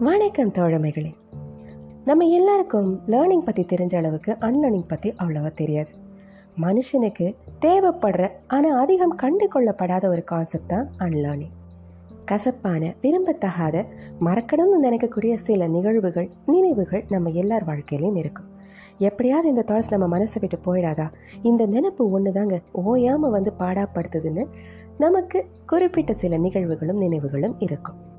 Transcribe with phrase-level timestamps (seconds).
[0.00, 1.14] வணக்கம் தோழமைகளே.
[2.04, 5.90] நம்ம எல்லாருக்கும் லேர்னிங் பற்றி தெரிஞ்ச அளவுக்கு அன்லேர்னிங் பற்றி அவ்வளோவா தெரியாது.
[6.62, 11.54] மனுஷனுக்கு தேவைப்படுற ஆனால் அதிகம் கண்டு கொள்ளப்படாத ஒரு கான்செப்ட் தான் அன்லேர்னிங்
[12.24, 13.84] கசப்பான விரும்பத்தகாத
[14.20, 18.46] மறக்கணும்னு நினைக்கக்கூடிய சில நிகழ்வுகள் நினைவுகள் நம்ம எல்லார் வாழ்க்கையிலையும் இருக்கும்.
[18.98, 21.10] எப்படியாவது இந்த தாட்ஸ் நம்ம மனசை விட்டு போயிடாதா?
[21.42, 24.46] இந்த நினைப்பு ஒன்று தாங்க ஓயாமல் வந்து பாடாப்படுத்துதுன்னு
[24.98, 28.14] நமக்கு குறிப்பிட்ட சில நிகழ்வுகளும் நினைவுகளும் இருக்கும்.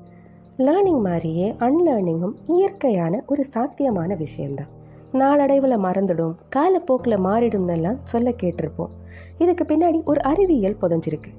[0.66, 4.70] லேர்னிங் மாதிரியே அன்லேர்னிங்கும் இயற்கையான ஒரு சாத்தியமான விஷயம்தான்.
[5.12, 8.90] நாளடைவில் மறந்துடும் காலப்போக்கில் மாறிடும்னெல்லாம் சொல்ல கேட்டிருப்போம்.
[9.38, 11.30] இதுக்கு பின்னாடி ஒரு அறிவியல் புதஞ்சிருக்கு.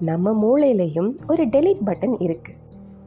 [0.00, 2.58] நம்ம மூளையிலையும் ஒரு டெலிட் பட்டன் இருக்குது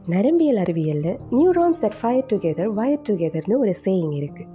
[0.08, 4.52] நரம்பியல் அறிவியலில் neurons that fire together wire டுகெதர்னு ஒரு சேயிங் இருக்குது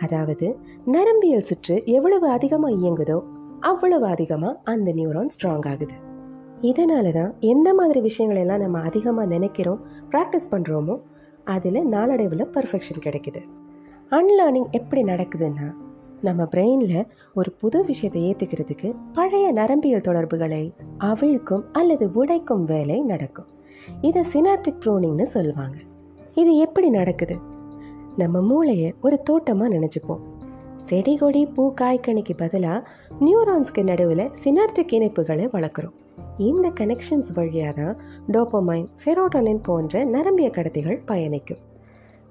[0.00, 0.46] அதாவது
[0.86, 3.18] நரம்பியல் சுற்று எவ்வளவு அதிகமாக இயங்குதோ
[3.60, 5.94] அவ்வளவு அதிகமாக அந்த நியூரான் ஸ்ட்ராங் ஆகுது.
[6.62, 11.00] இதனால தான் எந்த மாதிரி விஷயங்கள் எல்லாம் நம்ம அதிகமாக நினைக்கிறோம் ப்ராக்டிஸ் பண்ணுறோமோ
[11.44, 13.42] அதில் நாளடைவில் பர்ஃபெக்ஷன் கிடைக்குது.
[14.10, 15.74] அன்லேர்னிங் எப்படி நடக்குதுன்னா
[16.20, 23.46] நம்ம பிரெயினில் ஒரு புது விஷயத்தை ஏற்றுக்கிறதுக்கு பழைய நரம்பியல் தொடர்புகளை அவிழ்க்கும் அல்லது உடைக்கும் வேலை நடக்கும்.
[24.00, 25.76] இதை சினாப்டிக் ப்ரோனிங்னு சொல்லுவாங்க.
[26.34, 27.36] இது எப்படி நடக்குது?
[28.16, 30.20] நம்ம மூளையை ஒரு தோட்டமாக நினச்சிப்போம்.
[30.88, 32.86] செடி கொடி பூ காய்கனிக்கு பதிலாக
[33.20, 35.94] நியூரான்ஸ்க்கு நடுவில் சினர்டிக் இணைப்புகளை வளர்க்குறோம்.
[36.48, 37.96] இந்த கனெக்ஷன்ஸ் வழியாக தான்
[38.32, 41.62] டோப்போமைன் செரோட்டோனின் போன்ற நரம்பிய கடத்திகள் பயணிக்கும்.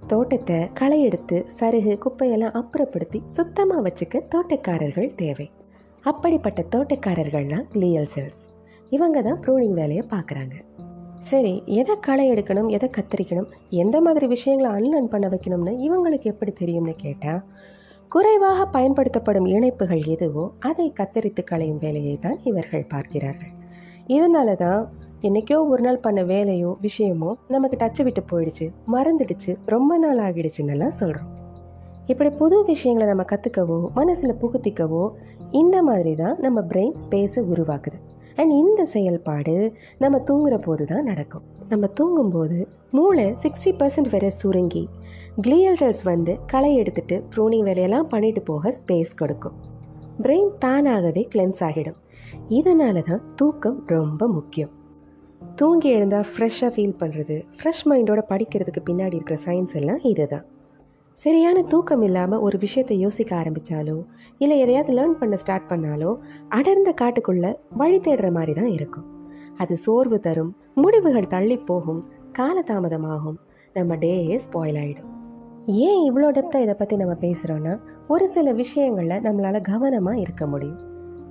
[0.08, 5.48] தோட்டத்தை களை எடுத்து சருகு குப்பையெல்லாம் அப்புறப்படுத்தி சுத்தமாக வச்சுக்க தோட்டக்காரர்கள் தேவை.
[6.04, 8.42] அப்படிப்பட்ட தோட்டக்காரர்கள்லாம் கிளியல் செல்ஸ்
[8.90, 10.56] இவங்க தான் ப்ரூனிங் வேலையை பார்க்குறாங்க.
[11.20, 13.52] சரி எதை களை எடுக்கணும் எதை கத்தரிக்கணும்
[13.84, 17.42] எந்த மாதிரி விஷயங்களை அன்லன் பண்ண வைக்கணும்னு இவங்களுக்கு எப்படி தெரியும்னு கேட்டால்
[18.14, 23.52] குறைவாக பயன்படுத்தப்படும் இணைப்புகள் எதுவோ அதை கத்தரித்து களையும் வேலையை தான் இவர்கள் பார்க்கிறார்கள்.
[24.08, 24.81] இதனால தான்
[25.22, 31.30] என்றைக்கோ ஒரு நாள் பண்ண வேலையோ விஷயமோ நமக்கு டச்சு விட்டு போயிடுச்சு மறந்துடுச்சு ரொம்ப நாள் ஆகிடுச்சுன்னெல்லாம் சொல்கிறோம்
[32.06, 35.03] இப்படி புது விஷயங்களை நம்ம கற்றுக்கவோ மனசில் புகுத்திக்கவோ
[35.51, 38.00] இந்த மாதிரி தான் நம்ம பிரெயின் ஸ்பேஸை உருவாக்குது.
[38.35, 39.55] அண்ட் இந்த செயல்பாடு
[39.99, 41.45] நம்ம தூங்குற போது தான் நடக்கும்.
[41.69, 44.83] நம்ம தூங்கும்போது மூளை சிக்ஸ்டி பர்சன்ட் வரை சுருங்கி
[45.41, 49.57] கிளியல் செல்ஸ் வந்து களை எடுத்துட்டு ப்ரூனிங் வேலையெல்லாம் பண்ணிட்டு போக ஸ்பேஸ் கொடுக்கும்.
[50.21, 51.99] பிரெயின் தானாகவே கிளென்ஸ் ஆகிடும்.
[52.49, 54.73] இதனால தான் தூக்கம் ரொம்ப முக்கியம்.
[55.55, 60.45] தூங்கி எழுந்தால் ஃப்ரெஷ்ஷாக ஃபீல் பண்ணுறது ஃப்ரெஷ் மைண்டோட படிக்கிறதுக்கு பின்னாடி இருக்கிற சயின்ஸ் எல்லாம் இது தான்
[61.13, 64.06] சரியான தூக்கம் இல்லாமல் ஒரு விஷயத்தை யோசிக்க ஆரம்பித்தாலோ
[64.38, 66.16] இல்லை எதையாவது லேர்ன் பண்ண ஸ்டார்ட் பண்ணாலோ
[66.50, 69.06] அடர்ந்த காட்டுக்குள்ளே வழி தேடுற மாதிரி தான் இருக்கும்.
[69.57, 72.03] அது சோர்வு தரும் முடிவுகள் தள்ளி போகும்
[72.40, 73.38] காலதாமதமாகும்
[73.74, 75.09] நம்ம டேயே ஸ்பாயில் ஆகிடும்
[75.66, 80.80] ஏன் இவ்வளோ டெப்த்தாக இதை பற்றி நம்ம பேசுகிறோன்னா ஒரு சில விஷயங்களில் நம்மளால் கவனமாக இருக்க முடியும்.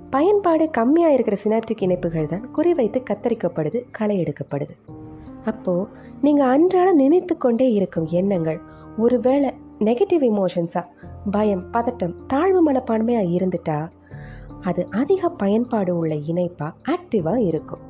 [0.09, 4.73] பயன்பாடு கம்மியாக இருக்கிற சினாப்டிக் இணைப்புகள் தான் குறிவைத்து கத்தரிக்கப்படுது களை எடுக்கப்படுது.
[5.43, 5.87] அப்போது
[6.21, 8.59] நீங்கள் அன்றாடம் நினைத்து கொண்டே இருக்கும் எண்ணங்கள்
[8.97, 9.49] ஒருவேளை
[9.87, 10.89] நெகட்டிவ் இமோஷன்ஸாக
[11.35, 13.77] பயம் பதட்டம் தாழ்வு மனப்பான்மையாக இருந்துட்டா
[14.69, 17.81] அது அதிக பயன்பாடு உள்ள இணைப்பாக ஆக்டிவாக இருக்கும்.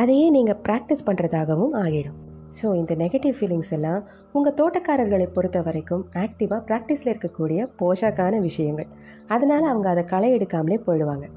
[0.00, 2.16] அதையே நீங்கள் ப்ராக்டிஸ் பண்ணுறதாகவும் ஆகிடும்.
[2.58, 4.02] ஸோ இந்த நெகட்டிவ் ஃபீலிங்ஸ் எல்லாம்
[4.32, 8.88] உங்கள் தோட்டக்காரர்களை பொறுத்த வரைக்கும் ஆக்டிவாக ப்ராக்டிஸில் இருக்கக்கூடிய போஷாக்கான விஷயங்கள்.
[9.26, 11.28] அதனால் அவங்க அதை களை எடுக்காமலே போயிடுவாங்க.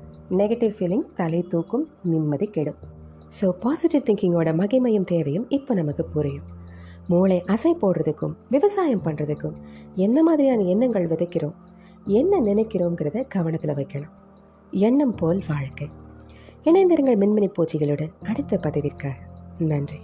[0.41, 2.80] நெகட்டிவ் ஃபீலிங்ஸ் தலை தூக்கும் நிம்மதி கெடும்.
[3.40, 6.47] ஸோ பாசிட்டிவ் திங்கிங்கோட மகிமையும் தேவையும் இப்போ நமக்கு புரியும்.
[7.09, 9.56] மூளை அசை போடுறதுக்கும் விவசாயம் பண்ணுறதுக்கும்
[9.96, 11.53] என்ன மாதிரியான எண்ணங்கள் விதைக்கிறோம்
[12.06, 14.12] என்ன நினைக்கிறோங்கிறத கவனத்தில் வைக்கணும்.
[14.72, 15.90] எண்ணம் போல் வாழ்க்கை.
[16.64, 19.12] இணைந்திருங்கள் மின்மினி பூச்சிகளுடன் அடுத்த பதிவிற்காக.
[19.59, 19.97] நன்றி.